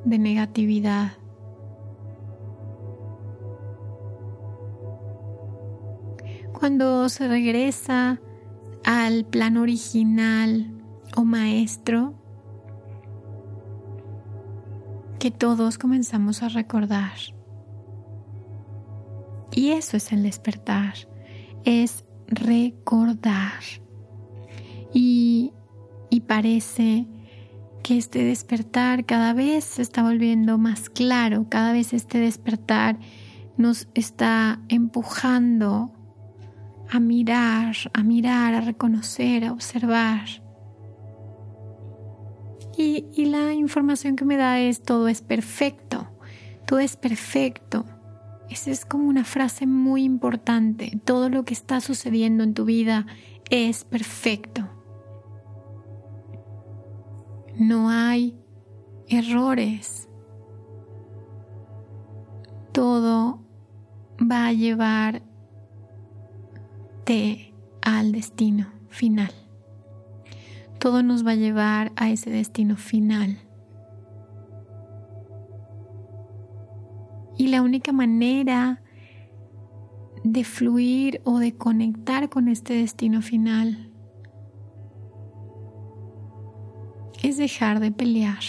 de 0.05 0.19
negatividad. 0.19 1.13
Cuando 6.53 7.09
se 7.09 7.27
regresa 7.27 8.21
al 8.85 9.25
plan 9.25 9.57
original 9.57 10.71
o 11.17 11.25
maestro 11.25 12.13
que 15.25 15.32
todos 15.32 15.79
comenzamos 15.79 16.44
a 16.44 16.50
recordar. 16.50 17.17
Y 19.51 19.70
eso 19.70 19.98
es 19.98 20.12
el 20.12 20.22
despertar, 20.22 20.94
es 21.63 22.05
recordar. 22.27 23.63
Y, 24.94 25.51
y 26.12 26.20
parece 26.20 27.08
que 27.82 27.98
este 27.98 28.24
despertar 28.24 29.08
cada 29.08 29.34
vez 29.34 29.63
se 29.63 29.82
está 29.82 30.03
volviendo 30.03 30.60
más 30.60 30.91
claro, 30.91 31.48
cada 31.50 31.74
vez 31.74 31.94
este 31.94 32.20
despertar 32.20 33.00
nos 33.58 33.88
está 33.96 34.62
empujando 34.70 35.91
a 36.88 37.00
mirar, 37.00 37.75
a 37.96 38.03
mirar, 38.03 38.53
a 38.53 38.62
reconocer, 38.62 39.44
a 39.44 39.53
observar. 39.53 40.44
Y, 42.77 43.25
la 43.25 43.53
información 43.53 44.15
que 44.15 44.25
me 44.25 44.38
da 44.38 44.60
es 44.60 44.82
todo 44.82 45.08
es 45.08 45.22
perfecto, 45.22 46.07
todo 46.66 46.79
es 46.79 46.98
perfecto. 46.98 47.85
Esa 48.50 48.72
es 48.72 48.85
como 48.85 49.07
una 49.07 49.24
frase 49.24 49.66
muy 49.66 50.03
importante. 50.03 51.00
Todo 51.03 51.29
lo 51.29 51.46
que 51.46 51.53
está 51.53 51.81
sucediendo 51.81 52.44
en 52.44 52.53
tu 52.53 52.66
vida 52.66 53.07
es 53.50 53.85
perfecto. 53.85 54.70
No 57.57 57.90
hay 57.90 58.38
errores. 59.07 60.07
Todo 62.72 63.40
va 64.20 64.48
a 64.48 64.53
llevar 64.53 65.24
al 67.81 68.11
destino 68.11 68.68
final. 68.90 69.45
Todo 70.79 71.03
nos 71.03 71.25
va 71.25 71.31
a 71.31 71.35
llevar 71.35 71.92
a 71.96 72.09
ese 72.09 72.29
destino 72.29 72.77
final. 72.77 73.40
Y 77.38 77.48
la 77.48 77.61
única 77.61 77.92
manera 77.92 78.81
de 80.24 80.44
fluir 80.44 81.22
o 81.24 81.40
de 81.40 81.55
conectar 81.55 82.29
con 82.29 82.48
este 82.48 82.74
destino 82.74 83.22
final 83.22 83.92
es 87.22 87.38
dejar 87.38 87.79
de 87.79 87.92
pelear. 87.92 88.44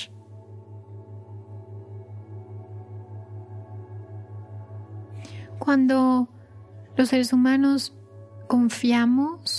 Cuando 5.59 6.29
los 6.97 7.09
seres 7.09 7.33
humanos 7.33 7.97
confiamos, 8.47 9.56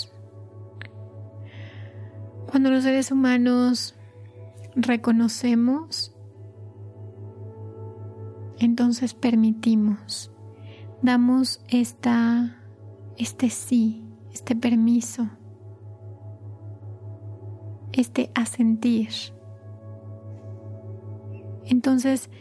cuando 2.58 2.72
los 2.72 2.86
seres 2.86 3.12
humanos 3.12 3.94
reconocemos, 4.76 6.12
entonces 8.58 9.14
permitimos, 9.14 10.32
damos 11.04 11.62
esta, 11.68 12.60
este 13.16 13.52
sí, 13.52 14.04
este 14.34 14.56
permiso, 14.56 15.30
este 17.92 18.32
asentir. 18.34 19.10
Entonces 21.64 22.32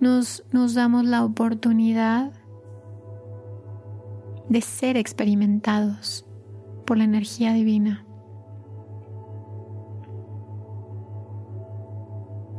nos, 0.00 0.42
nos 0.52 0.72
damos 0.72 1.04
la 1.04 1.22
oportunidad 1.22 2.32
de 4.48 4.62
ser 4.62 4.96
experimentados 4.96 6.24
por 6.86 6.96
la 6.96 7.04
energía 7.04 7.52
divina. 7.52 8.05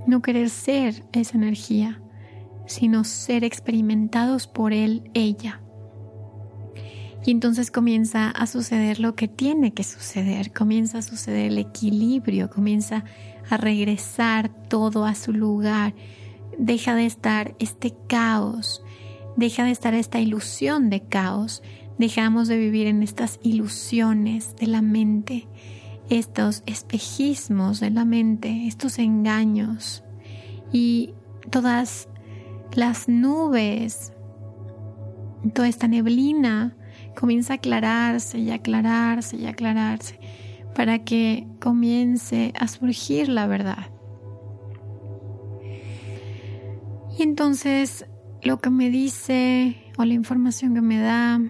No 0.08 0.24
querer 0.24 0.50
ser 0.50 1.06
esa 1.12 1.38
energía, 1.38 2.02
sino 2.66 3.04
ser 3.04 3.44
experimentados 3.44 4.48
por 4.48 4.74
él, 4.74 5.12
ella. 5.14 5.62
Y 7.26 7.32
entonces 7.32 7.72
comienza 7.72 8.30
a 8.30 8.48
suceder 8.48 9.00
lo 9.00 9.16
que 9.16 9.28
tiene 9.28 9.74
que 9.74 9.84
suceder, 9.84 10.54
comienza 10.54 11.00
a 11.00 11.02
suceder 11.02 11.52
el 11.52 11.58
equilibrio, 11.58 12.50
comienza 12.50 13.04
a 13.50 13.58
regresar 13.58 14.50
todo 14.70 15.06
a 15.06 15.14
su 15.14 15.34
lugar, 15.34 15.94
deja 16.58 16.96
de 16.96 17.06
estar 17.06 17.56
este 17.60 17.94
caos, 18.08 18.82
deja 19.36 19.66
de 19.66 19.72
estar 19.72 19.94
esta 19.94 20.20
ilusión 20.20 20.90
de 20.90 21.02
caos, 21.02 21.64
dejamos 21.98 22.48
de 22.48 22.58
vivir 22.58 22.88
en 22.88 23.04
estas 23.04 23.40
ilusiones 23.44 24.56
de 24.56 24.68
la 24.68 24.82
mente, 24.82 25.48
estos 26.10 26.64
espejismos 26.66 27.80
de 27.80 27.90
la 27.90 28.06
mente, 28.06 28.68
estos 28.68 29.00
engaños 29.00 30.04
y 30.72 31.14
todas 31.50 32.10
las 32.74 33.08
nubes, 33.08 34.14
toda 35.54 35.68
esta 35.68 35.88
neblina 35.88 36.76
comienza 37.18 37.54
a 37.54 37.56
aclararse 37.58 38.40
y 38.40 38.52
aclararse 38.52 39.38
y 39.38 39.48
aclararse 39.48 40.20
para 40.76 41.00
que 41.00 41.48
comience 41.60 42.54
a 42.60 42.68
surgir 42.68 43.30
la 43.30 43.48
verdad. 43.48 43.90
Y 47.18 47.24
entonces 47.24 48.06
lo 48.44 48.60
que 48.60 48.70
me 48.70 48.90
dice 48.90 49.76
o 49.98 50.06
la 50.06 50.14
información 50.14 50.76
que 50.76 50.82
me 50.82 51.00
da 51.00 51.42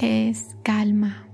es 0.00 0.56
calma. 0.64 1.27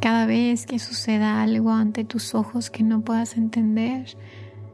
Cada 0.00 0.24
vez 0.24 0.64
que 0.64 0.78
suceda 0.78 1.42
algo 1.42 1.72
ante 1.72 2.04
tus 2.04 2.34
ojos 2.34 2.70
que 2.70 2.82
no 2.82 3.02
puedas 3.02 3.36
entender, 3.36 4.16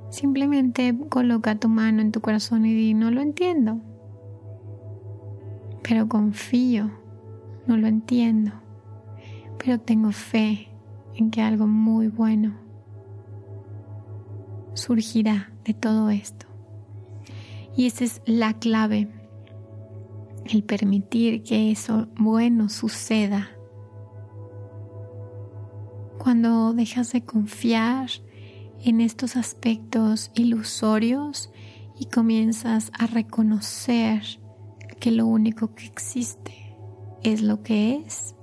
simplemente 0.09 0.97
coloca 1.09 1.57
tu 1.57 1.69
mano 1.69 2.01
en 2.01 2.13
tu 2.13 2.21
corazón 2.21 2.65
y 2.65 2.73
di, 2.73 2.95
no 2.95 3.11
lo 3.11 3.21
entiendo, 3.21 3.81
pero 5.83 6.09
confío, 6.09 6.93
no 7.67 7.77
lo 7.77 7.89
entiendo, 7.89 8.53
pero 9.59 9.81
tengo 9.81 10.13
fe 10.13 10.69
en 11.17 11.33
que 11.33 11.43
algo 11.43 11.67
muy 11.67 12.07
bueno 12.07 12.55
surgirá 14.75 15.51
de 15.65 15.75
todo 15.75 16.11
esto. 16.11 16.47
Y 17.77 17.87
esa 17.87 18.05
es 18.05 18.23
la 18.27 18.53
clave, 18.55 19.09
el 20.45 20.63
permitir 20.63 21.43
que 21.43 21.73
eso 21.73 22.07
bueno 22.17 22.69
suceda 22.69 23.56
cuando 26.27 26.73
dejas 26.73 27.13
de 27.13 27.25
confiar 27.25 28.11
en 28.83 29.01
estos 29.01 29.37
aspectos 29.37 30.33
ilusorios 30.35 31.53
y 32.01 32.07
comienzas 32.07 32.91
a 32.99 33.07
reconocer 33.07 34.41
que 34.99 35.13
lo 35.13 35.25
único 35.27 35.77
que 35.77 35.87
existe 35.87 36.77
es 37.23 37.43
lo 37.43 37.63
que 37.63 37.99
es. 38.05 38.35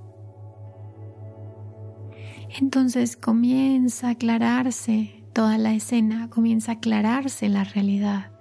Entonces 2.58 3.18
comienza 3.18 4.08
a 4.08 4.12
aclararse 4.12 5.22
toda 5.34 5.58
la 5.58 5.74
escena, 5.74 6.30
comienza 6.30 6.72
a 6.72 6.76
aclararse 6.76 7.50
la 7.50 7.66
realidad. 7.66 8.32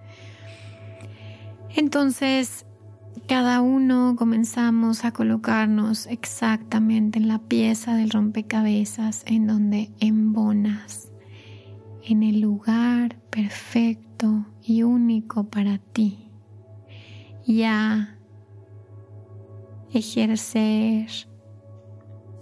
Entonces 1.74 2.64
cada 3.28 3.60
uno 3.60 4.14
comenzamos 4.16 5.04
a 5.04 5.12
colocarnos 5.12 6.06
exactamente 6.06 7.18
en 7.18 7.28
la 7.28 7.38
pieza 7.38 7.94
del 7.94 8.10
rompecabezas 8.10 9.22
en 9.26 9.46
donde 9.46 9.90
embonas, 10.00 11.10
en 12.04 12.22
el 12.22 12.40
lugar 12.40 13.16
perfecto 13.30 14.46
y 14.62 14.82
único 14.82 15.44
para 15.44 15.78
ti. 15.78 16.30
Y 17.44 17.62
a 17.62 18.18
ejercer, 19.92 21.08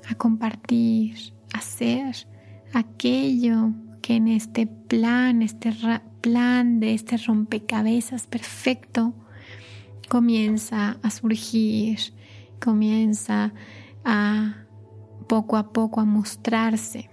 a 0.09 0.15
compartir, 0.15 1.35
hacer 1.53 2.27
aquello 2.73 3.73
que 4.03 4.17
en 4.17 4.29
este 4.29 4.67
plan, 4.67 5.43
este 5.43 5.73
plan 6.21 6.81
de 6.81 6.95
este 6.95 7.17
rompecabezas 7.17 8.27
perfecto, 8.27 9.15
comienza 10.11 10.99
a 11.05 11.11
surgir, 11.11 12.01
comienza 12.61 13.53
a 14.05 14.67
poco 15.29 15.57
a 15.57 15.73
poco 15.73 16.01
a 16.01 16.05
mostrarse. 16.05 17.09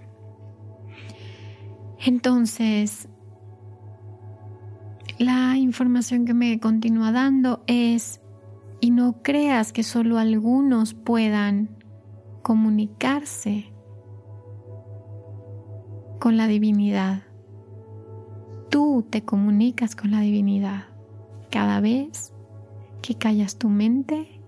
Entonces, 2.03 3.07
la 5.19 5.57
información 5.57 6.25
que 6.25 6.33
me 6.33 6.59
continúa 6.59 7.11
dando 7.11 7.63
es, 7.67 8.19
y 8.81 8.89
no 8.89 9.21
creas 9.21 9.73
que 9.73 9.83
solo 9.83 10.17
algunos 10.17 10.95
puedan 10.95 11.69
comunicarse 12.41 13.71
con 16.19 16.35
la 16.35 16.47
divinidad. 16.47 17.21
Tú 18.71 19.05
te 19.07 19.23
comunicas 19.23 19.95
con 19.95 20.09
la 20.09 20.21
divinidad 20.21 20.85
cada 21.51 21.79
vez 21.79 22.33
que 23.07 23.15
callas 23.15 23.57
tu 23.57 23.69
mente, 23.69 24.41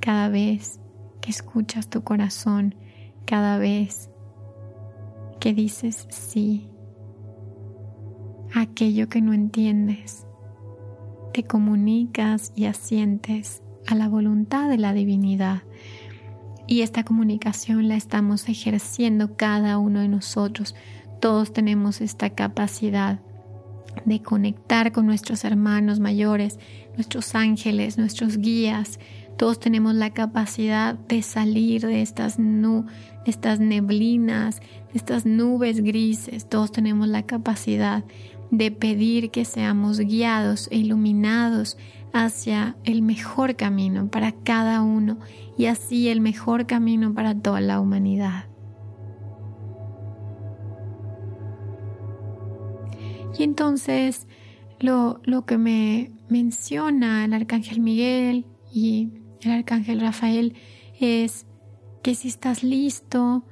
cada 0.00 0.28
vez 0.28 0.80
que 1.20 1.30
escuchas 1.30 1.88
tu 1.88 2.02
corazón, 2.02 2.74
cada 3.24 3.56
vez 3.56 4.10
que 5.38 5.54
dices 5.54 6.08
sí 6.10 6.68
a 8.52 8.62
aquello 8.62 9.08
que 9.08 9.20
no 9.20 9.32
entiendes, 9.32 10.26
te 11.32 11.44
comunicas 11.44 12.52
y 12.56 12.64
asientes 12.64 13.62
a 13.86 13.94
la 13.94 14.08
voluntad 14.08 14.68
de 14.68 14.78
la 14.78 14.92
divinidad. 14.92 15.62
Y 16.66 16.80
esta 16.80 17.04
comunicación 17.04 17.86
la 17.86 17.94
estamos 17.94 18.48
ejerciendo 18.48 19.36
cada 19.36 19.78
uno 19.78 20.00
de 20.00 20.08
nosotros. 20.08 20.74
Todos 21.20 21.52
tenemos 21.52 22.00
esta 22.00 22.30
capacidad 22.30 23.20
de 24.04 24.22
conectar 24.22 24.92
con 24.92 25.06
nuestros 25.06 25.44
hermanos 25.44 26.00
mayores, 26.00 26.58
nuestros 26.94 27.34
ángeles, 27.34 27.98
nuestros 27.98 28.38
guías. 28.38 28.98
Todos 29.36 29.58
tenemos 29.58 29.94
la 29.94 30.10
capacidad 30.10 30.94
de 30.94 31.22
salir 31.22 31.86
de 31.86 32.02
estas, 32.02 32.38
estas 33.26 33.60
neblinas, 33.60 34.60
de 34.60 34.98
estas 34.98 35.26
nubes 35.26 35.82
grises. 35.82 36.48
Todos 36.48 36.72
tenemos 36.72 37.08
la 37.08 37.22
capacidad 37.22 38.04
de 38.50 38.70
pedir 38.70 39.30
que 39.30 39.44
seamos 39.44 39.98
guiados 40.00 40.68
e 40.70 40.78
iluminados 40.78 41.78
hacia 42.12 42.76
el 42.84 43.02
mejor 43.02 43.56
camino 43.56 44.08
para 44.08 44.32
cada 44.32 44.82
uno 44.82 45.18
y 45.56 45.66
así 45.66 46.08
el 46.08 46.20
mejor 46.20 46.66
camino 46.66 47.14
para 47.14 47.34
toda 47.34 47.60
la 47.60 47.80
humanidad. 47.80 48.49
Y 53.38 53.42
entonces 53.42 54.26
lo, 54.78 55.20
lo 55.24 55.46
que 55.46 55.58
me 55.58 56.10
menciona 56.28 57.24
el 57.24 57.34
arcángel 57.34 57.80
Miguel 57.80 58.46
y 58.72 59.10
el 59.42 59.52
arcángel 59.52 60.00
Rafael 60.00 60.54
es 60.98 61.46
que 62.02 62.14
si 62.14 62.28
estás 62.28 62.62
listo, 62.62 63.44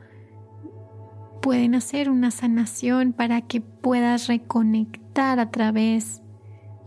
pueden 1.41 1.75
hacer 1.75 2.11
una 2.11 2.31
sanación 2.31 3.13
para 3.13 3.43
que 3.43 3.61
puedas 3.61 4.27
reconectar 4.27 5.39
a 5.41 5.51
través 5.51 6.23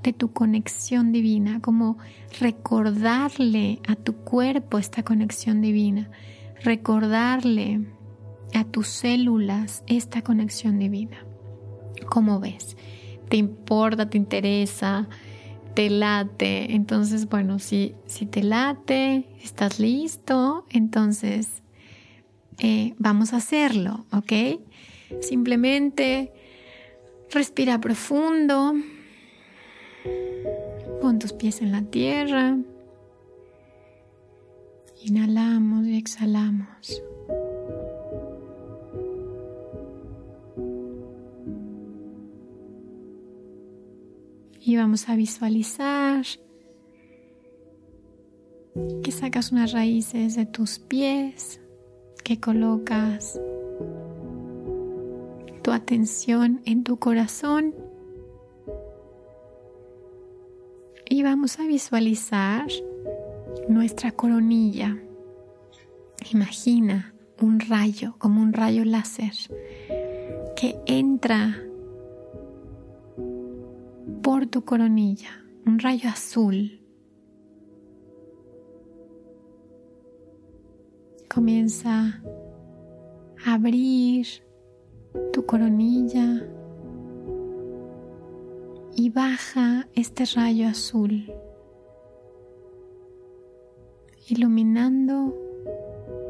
de 0.04 0.13
tu 0.13 0.34
conexión 0.34 1.12
divina, 1.12 1.62
como 1.62 1.97
recordarle 2.39 3.80
a 3.88 3.95
tu 3.95 4.15
cuerpo 4.15 4.77
esta 4.77 5.04
conexión 5.04 5.62
divina, 5.62 6.10
recordarle 6.63 7.86
a 8.54 8.63
tus 8.63 8.88
células 8.88 9.84
esta 9.88 10.21
conexión 10.21 10.80
divina. 10.80 11.25
¿Cómo 12.09 12.39
ves? 12.39 12.77
¿Te 13.29 13.37
importa? 13.37 14.09
¿Te 14.09 14.17
interesa? 14.17 15.07
¿Te 15.73 15.89
late? 15.89 16.73
Entonces, 16.75 17.29
bueno, 17.29 17.59
si, 17.59 17.95
si 18.05 18.25
te 18.25 18.43
late, 18.43 19.25
estás 19.41 19.79
listo, 19.79 20.65
entonces 20.69 21.61
eh, 22.57 22.93
vamos 22.97 23.33
a 23.33 23.37
hacerlo, 23.37 24.05
¿ok? 24.11 24.59
Simplemente 25.21 26.31
respira 27.31 27.79
profundo, 27.79 28.73
pon 31.01 31.19
tus 31.19 31.33
pies 31.33 31.61
en 31.61 31.71
la 31.71 31.81
tierra, 31.83 32.57
inhalamos 35.03 35.87
y 35.87 35.97
exhalamos. 35.97 37.01
Y 44.63 44.78
vamos 44.78 45.10
a 45.10 45.15
visualizar 45.15 46.24
que 49.04 49.12
sacas 49.12 49.52
unas 49.52 49.71
raíces 49.71 50.36
de 50.36 50.45
tus 50.45 50.80
pies, 50.80 51.60
que 52.24 52.39
colocas 52.39 53.41
tu 55.63 55.71
atención 55.71 56.62
en 56.65 56.84
tu 56.84 56.97
corazón 56.97 57.74
y 61.10 61.24
vamos 61.24 61.60
a 61.60 61.63
visualizar 61.63 62.67
nuestra 63.67 64.12
coronilla. 64.12 64.97
Imagina 66.32 67.13
un 67.41 67.60
rayo, 67.60 68.15
como 68.17 68.41
un 68.41 68.54
rayo 68.54 68.86
láser, 68.86 69.34
que 70.56 70.80
entra 70.86 71.62
por 74.21 74.45
tu 74.45 74.63
coronilla, 74.63 75.43
un 75.65 75.79
rayo 75.79 76.10
azul. 76.10 76.79
Comienza 81.34 82.21
a 83.45 83.53
abrir 83.53 84.27
tu 85.34 85.45
coronilla 85.45 86.45
y 88.95 89.10
baja 89.10 89.88
este 89.95 90.25
rayo 90.36 90.67
azul, 90.67 91.31
iluminando 94.27 95.36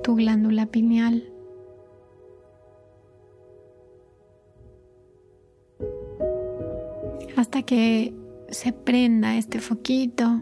tu 0.04 0.16
glándula 0.16 0.68
pineal. 0.68 1.31
Hasta 7.42 7.64
que 7.64 8.14
se 8.50 8.72
prenda 8.72 9.36
este 9.36 9.60
foquito 9.60 10.42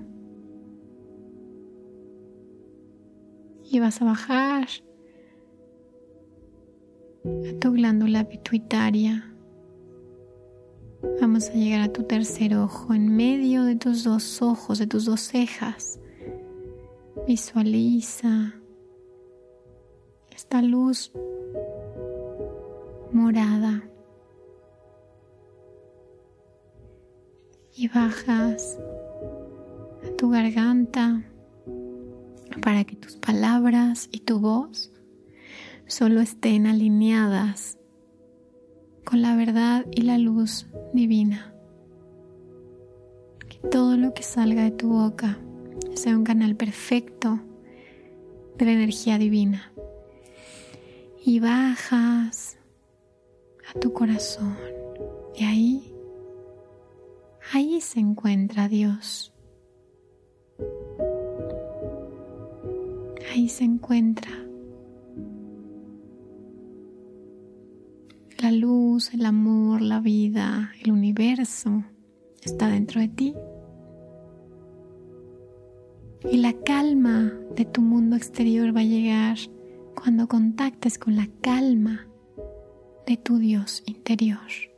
y 3.64 3.80
vas 3.80 4.02
a 4.02 4.06
bajar 4.06 4.68
a 7.24 7.60
tu 7.60 7.72
glándula 7.72 8.28
pituitaria. 8.28 9.34
Vamos 11.22 11.50
a 11.50 11.54
llegar 11.54 11.82
a 11.82 11.94
tu 11.94 12.04
tercer 12.04 12.56
ojo 12.58 12.94
en 12.94 13.16
medio 13.16 13.64
de 13.64 13.78
tus 13.78 14.04
dos 14.04 14.42
ojos, 14.42 14.78
de 14.80 14.88
tus 14.88 15.06
dos 15.06 15.22
cejas. 15.22 16.02
Visualiza 17.26 18.56
esta 20.32 20.62
luz 20.62 21.14
morada 23.14 23.89
bajas 27.94 28.78
a 30.08 30.16
tu 30.18 30.30
garganta 30.30 31.24
para 32.62 32.84
que 32.84 32.96
tus 32.96 33.16
palabras 33.16 34.10
y 34.12 34.20
tu 34.20 34.40
voz 34.40 34.92
solo 35.88 36.22
estén 36.22 36.68
alineadas 36.68 37.78
con 39.04 39.22
la 39.22 39.36
verdad 39.36 39.86
y 39.92 40.02
la 40.02 40.18
luz 40.18 40.68
divina. 40.94 41.54
Que 43.48 43.58
todo 43.70 43.98
lo 43.98 44.14
que 44.14 44.24
salga 44.24 44.64
de 44.64 44.72
tu 44.72 44.90
boca 44.90 45.40
sea 45.96 46.16
un 46.16 46.24
canal 46.24 46.56
perfecto 46.56 47.40
de 48.58 48.66
la 48.66 48.72
energía 48.74 49.18
divina. 49.18 49.72
Y 51.26 51.40
bajas 51.40 52.58
a 53.68 53.80
tu 53.80 53.94
corazón. 53.94 54.56
Y 55.36 55.44
ahí, 55.44 55.94
ahí 57.52 57.82
se 57.82 58.00
encuentra 58.00 58.68
Dios. 58.68 59.34
Ahí 63.32 63.48
se 63.50 63.64
encuentra 63.64 64.32
la 68.42 68.52
luz, 68.52 69.14
el 69.14 69.26
amor, 69.26 69.82
la 69.82 70.00
vida, 70.00 70.72
el 70.82 70.92
universo 70.92 71.84
está 72.42 72.70
dentro 72.70 73.02
de 73.02 73.08
ti. 73.10 73.36
Y 76.32 76.38
la 76.38 76.54
calma 76.54 77.34
de 77.56 77.66
tu 77.66 77.82
mundo 77.82 78.16
exterior 78.16 78.76
va 78.76 78.82
a 78.82 78.86
llegar 78.86 79.38
cuando 79.96 80.28
contactes 80.28 80.98
con 80.98 81.16
la 81.16 81.28
calma 81.42 82.08
de 83.06 83.18
tu 83.18 83.38
Dios 83.38 83.84
interior. 83.86 84.69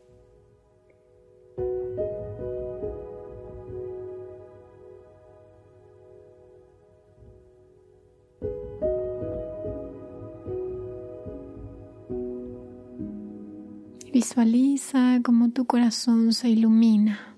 Visualiza 14.21 15.19
cómo 15.23 15.49
tu 15.49 15.65
corazón 15.65 16.31
se 16.31 16.47
ilumina. 16.47 17.35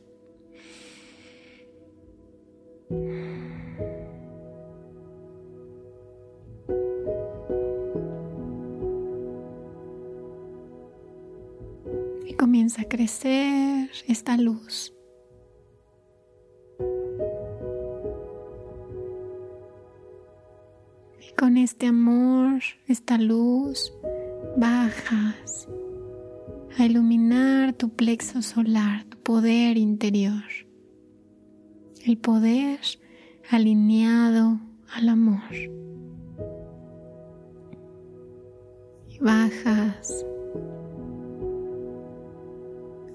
Y 12.27 12.33
comienza 12.33 12.81
a 12.81 12.89
crecer 12.89 13.89
esta 14.09 14.35
luz. 14.35 14.93
Y 21.21 21.33
con 21.37 21.55
este 21.55 21.87
amor, 21.87 22.61
esta 22.89 23.17
luz, 23.17 23.93
bajas 24.57 25.69
a 26.77 26.85
iluminar 26.85 27.73
tu 27.73 27.89
plexo 27.89 28.41
solar, 28.41 29.05
tu 29.05 29.17
poder 29.17 29.77
interior, 29.77 30.43
el 32.05 32.17
poder 32.17 32.79
alineado 33.49 34.59
al 34.95 35.09
amor. 35.09 35.53
Y 39.09 39.19
bajas 39.19 40.25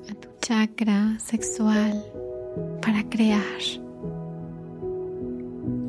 a 0.09 0.15
tu 0.15 0.29
chakra 0.41 1.19
sexual 1.19 2.05
para 2.81 3.03
crear. 3.09 3.43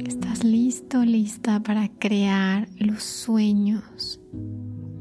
Estás 0.07 0.43
listo, 0.43 1.03
lista 1.03 1.61
para 1.61 1.87
crear 1.99 2.67
los 2.79 3.03
sueños 3.03 4.19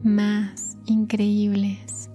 más 0.02 0.76
increíbles 0.86 2.10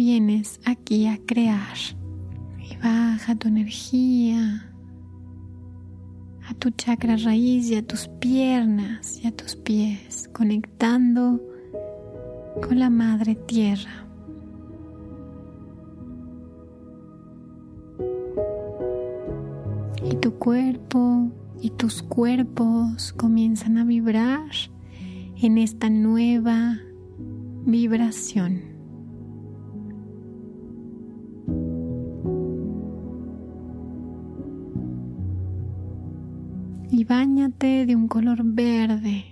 vienes 0.00 0.60
aquí 0.64 1.06
a 1.08 1.18
crear 1.26 1.76
y 2.58 2.74
baja 2.78 3.34
tu 3.34 3.48
energía 3.48 4.66
a 6.48 6.54
tu 6.54 6.70
chakra 6.70 7.18
raíz 7.18 7.70
y 7.70 7.76
a 7.76 7.86
tus 7.86 8.08
piernas 8.08 9.20
y 9.22 9.26
a 9.26 9.30
tus 9.30 9.56
pies, 9.56 10.30
conectando 10.32 11.38
con 12.66 12.78
la 12.78 12.88
madre 12.88 13.34
tierra. 13.34 14.06
Y 20.10 20.16
tu 20.16 20.32
cuerpo 20.32 21.30
y 21.60 21.68
tus 21.68 22.02
cuerpos 22.02 23.12
comienzan 23.12 23.76
a 23.76 23.84
vibrar 23.84 24.50
en 25.42 25.58
esta 25.58 25.90
nueva 25.90 26.78
vibración. 27.66 28.69
Y 37.10 37.12
bañate 37.12 37.86
de 37.86 37.96
un 37.96 38.06
color 38.06 38.38
verde. 38.44 39.24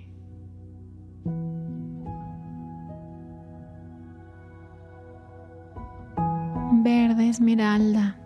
Verde 6.83 7.29
esmeralda. 7.29 8.17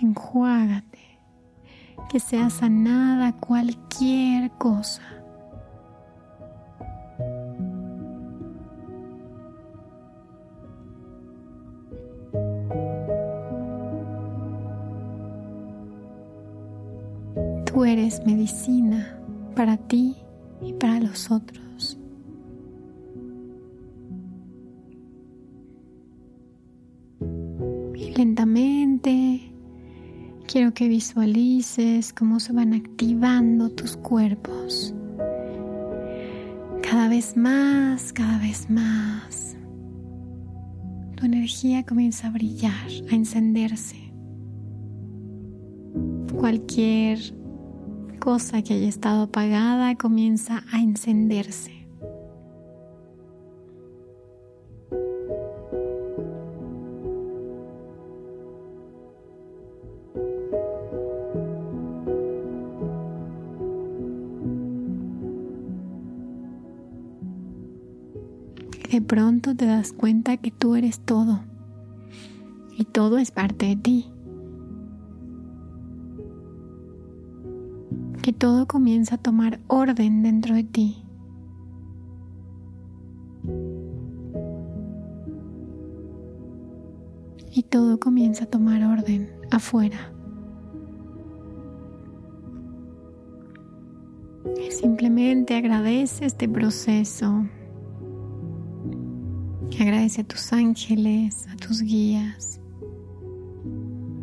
Enjuágate. 0.00 1.20
Que 2.08 2.18
sea 2.18 2.48
sanada 2.48 3.32
cualquier 3.32 4.52
cosa. 4.52 5.17
Medicina 18.24 19.18
para 19.54 19.76
ti 19.76 20.16
y 20.62 20.72
para 20.74 21.00
los 21.00 21.30
otros. 21.30 21.98
Y 27.94 28.10
lentamente 28.16 29.52
quiero 30.46 30.72
que 30.72 30.88
visualices 30.88 32.12
cómo 32.12 32.40
se 32.40 32.52
van 32.52 32.72
activando 32.74 33.70
tus 33.70 33.96
cuerpos. 33.96 34.94
Cada 36.82 37.08
vez 37.08 37.36
más, 37.36 38.12
cada 38.12 38.38
vez 38.38 38.70
más. 38.70 39.56
Tu 41.16 41.26
energía 41.26 41.84
comienza 41.84 42.28
a 42.28 42.30
brillar, 42.30 42.88
a 43.10 43.14
encenderse. 43.14 43.96
Cualquier 46.38 47.37
cosa 48.18 48.62
que 48.62 48.74
haya 48.74 48.88
estado 48.88 49.24
apagada 49.24 49.94
comienza 49.96 50.64
a 50.72 50.80
encenderse. 50.80 51.78
de 68.90 69.02
pronto 69.02 69.54
te 69.54 69.66
das 69.66 69.92
cuenta 69.92 70.38
que 70.38 70.50
tú 70.50 70.74
eres 70.74 70.98
todo 71.00 71.40
y 72.76 72.84
todo 72.84 73.18
es 73.18 73.30
parte 73.30 73.66
de 73.66 73.76
ti. 73.76 74.17
Todo 78.38 78.66
comienza 78.66 79.16
a 79.16 79.18
tomar 79.18 79.58
orden 79.66 80.22
dentro 80.22 80.54
de 80.54 80.62
ti. 80.62 81.04
Y 87.52 87.64
todo 87.64 87.98
comienza 87.98 88.44
a 88.44 88.46
tomar 88.46 88.84
orden 88.84 89.28
afuera. 89.50 90.12
simplemente 94.70 95.56
agradece 95.56 96.26
este 96.26 96.48
proceso. 96.48 97.44
Agradece 99.80 100.20
a 100.20 100.24
tus 100.24 100.52
ángeles, 100.52 101.46
a 101.48 101.56
tus 101.56 101.82
guías, 101.82 102.60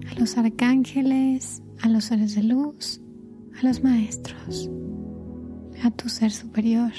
a 0.10 0.20
los 0.20 0.38
arcángeles, 0.38 1.62
a 1.82 1.90
los 1.90 2.06
seres 2.06 2.36
de 2.36 2.44
luz 2.44 3.02
a 3.60 3.66
los 3.66 3.84
maestros, 3.84 4.70
a 5.84 5.92
tu 5.92 6.10
ser 6.10 6.32
superior, 6.32 6.92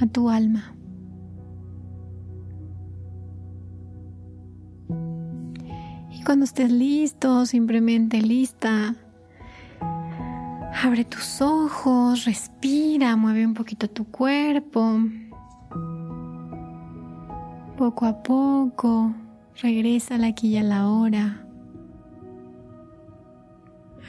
a 0.00 0.06
tu 0.06 0.30
alma. 0.30 0.74
Y 6.10 6.22
cuando 6.24 6.44
estés 6.44 6.70
listo, 6.70 7.46
simplemente 7.46 8.20
lista, 8.20 8.94
Abre 10.84 11.04
tus 11.06 11.40
ojos, 11.40 12.26
respira, 12.26 13.16
mueve 13.16 13.46
un 13.46 13.54
poquito 13.54 13.88
tu 13.88 14.04
cuerpo. 14.04 15.00
Poco 17.78 18.04
a 18.04 18.22
poco, 18.22 19.14
regresa 19.62 20.16
a 20.16 20.18
la 20.18 20.26
aquí 20.26 20.48
y 20.48 20.56
a 20.58 20.62
la 20.62 20.88
hora. 20.90 21.46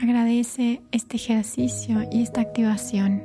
Agradece 0.01 0.81
este 0.91 1.15
ejercicio 1.15 2.01
y 2.11 2.21
esta 2.21 2.41
activación. 2.41 3.23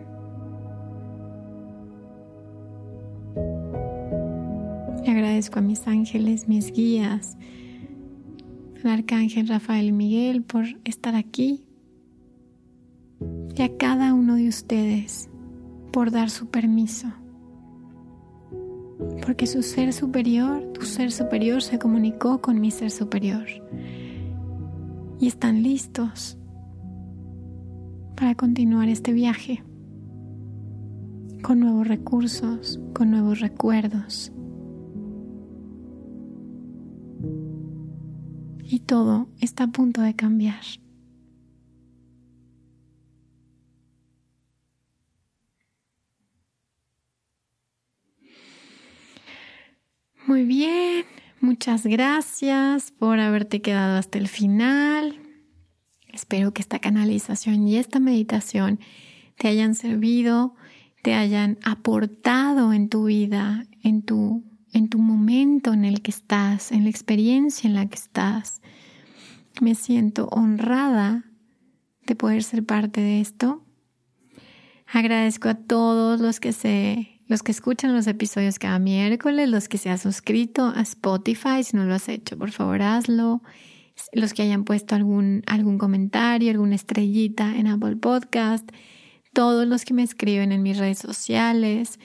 Le 5.05 5.11
agradezco 5.11 5.59
a 5.59 5.63
mis 5.63 5.89
ángeles, 5.89 6.47
mis 6.47 6.73
guías, 6.73 7.37
al 8.85 8.91
arcángel 8.91 9.49
Rafael 9.49 9.87
y 9.87 9.93
Miguel 9.93 10.43
por 10.43 10.65
estar 10.85 11.17
aquí 11.17 11.65
y 13.57 13.63
a 13.63 13.77
cada 13.77 14.15
uno 14.15 14.37
de 14.37 14.47
ustedes 14.47 15.29
por 15.93 16.13
dar 16.13 16.31
su 16.31 16.51
permiso. 16.51 17.09
Porque 19.27 19.49
su 19.49 19.65
ser 19.65 19.93
superior, 19.93 20.63
tu 20.73 20.83
ser 20.83 21.11
superior 21.11 21.63
se 21.63 21.81
comunicó 21.81 22.41
con 22.41 22.61
mi 22.61 22.71
ser 22.71 22.93
superior. 22.93 23.47
Y 25.19 25.27
están 25.27 25.65
listos 25.65 26.37
para 28.21 28.35
continuar 28.35 28.91
este 28.91 29.15
viaje 29.15 29.65
con 31.43 31.59
nuevos 31.59 31.89
recursos, 31.89 32.79
con 32.95 33.11
nuevos 33.11 33.41
recuerdos. 33.41 34.31
Y 38.63 38.81
todo 38.81 39.27
está 39.41 39.65
a 39.65 39.67
punto 39.69 40.03
de 40.03 40.15
cambiar. 40.15 40.61
Muy 50.27 50.45
bien, 50.45 51.07
muchas 51.41 51.87
gracias 51.87 52.91
por 52.91 53.19
haberte 53.19 53.63
quedado 53.63 53.97
hasta 53.97 54.19
el 54.19 54.29
final. 54.29 55.30
Espero 56.13 56.53
que 56.53 56.63
esta 56.63 56.79
canalización 56.79 57.67
y 57.67 57.77
esta 57.77 58.01
meditación 58.01 58.81
te 59.37 59.49
hayan 59.49 59.75
servido, 59.75 60.55
te 61.03 61.15
hayan 61.15 61.59
aportado 61.65 62.73
en 62.73 62.89
tu 62.89 63.05
vida, 63.05 63.67
en 63.83 64.03
tu, 64.03 64.45
en 64.73 64.89
tu 64.89 64.99
momento 64.99 65.73
en 65.73 65.85
el 65.85 66.03
que 66.03 66.11
estás, 66.11 66.73
en 66.73 66.85
la 66.85 66.91
experiencia 66.91 67.69
en 67.69 67.75
la 67.75 67.87
que 67.87 67.97
estás. 67.97 68.61
Me 69.61 69.75
siento 69.75 70.29
honrada 70.29 71.25
de 72.07 72.15
poder 72.17 72.43
ser 72.43 72.65
parte 72.65 73.01
de 73.01 73.21
esto. 73.21 73.65
Agradezco 74.87 75.49
a 75.49 75.55
todos 75.55 76.21
los 76.21 76.41
que 76.41 76.53
se 76.53 77.21
los 77.31 77.45
que 77.45 77.53
escuchan 77.53 77.95
los 77.95 78.09
episodios 78.09 78.59
cada 78.59 78.81
miércoles, 78.81 79.49
los 79.49 79.69
que 79.69 79.79
se 79.79 79.89
han 79.89 79.99
suscrito 79.99 80.73
a 80.75 80.81
Spotify, 80.81 81.63
si 81.63 81.77
no 81.77 81.85
lo 81.85 81.95
has 81.95 82.09
hecho, 82.09 82.37
por 82.37 82.51
favor 82.51 82.83
hazlo. 82.83 83.41
Los 84.13 84.35
que 84.35 84.43
hayan 84.43 84.65
puesto 84.65 84.95
algún, 84.95 85.43
algún 85.47 85.79
comentario, 85.79 86.51
alguna 86.51 86.75
estrellita 86.75 87.57
en 87.57 87.67
Apple 87.67 87.97
Podcast, 87.97 88.69
todos 89.33 89.67
los 89.67 89.85
que 89.85 89.95
me 89.95 90.03
escriben 90.03 90.53
en 90.53 90.63
mis 90.63 90.77
redes 90.79 90.99
sociales. 90.99 91.99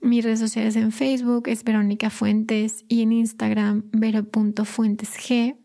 Mis 0.00 0.24
redes 0.24 0.40
sociales 0.40 0.74
en 0.76 0.92
Facebook 0.92 1.48
es 1.48 1.64
Verónica 1.64 2.10
Fuentes 2.10 2.84
y 2.88 3.00
en 3.02 3.12
Instagram 3.12 3.84
vero.fuentesg. 3.92 5.56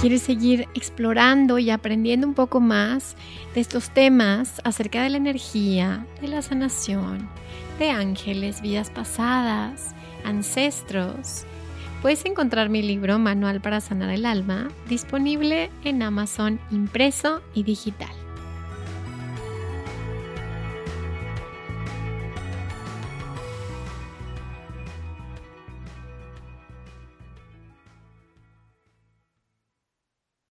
quieres 0.00 0.22
seguir 0.22 0.68
explorando 0.74 1.58
y 1.58 1.70
aprendiendo 1.70 2.26
un 2.26 2.34
poco 2.34 2.60
más 2.60 3.16
de 3.54 3.60
estos 3.60 3.90
temas 3.90 4.60
acerca 4.64 5.02
de 5.02 5.10
la 5.10 5.16
energía, 5.16 6.06
de 6.20 6.28
la 6.28 6.42
sanación, 6.42 7.28
de 7.78 7.90
ángeles, 7.90 8.60
vidas 8.60 8.90
pasadas, 8.90 9.94
ancestros, 10.24 11.44
puedes 12.02 12.24
encontrar 12.26 12.68
mi 12.68 12.82
libro 12.82 13.18
Manual 13.18 13.60
para 13.60 13.80
Sanar 13.80 14.10
el 14.10 14.26
Alma 14.26 14.68
disponible 14.88 15.70
en 15.84 16.02
Amazon 16.02 16.60
impreso 16.70 17.40
y 17.54 17.62
digital. 17.62 18.25